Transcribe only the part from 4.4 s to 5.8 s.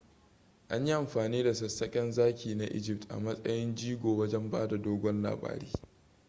bada dogon labari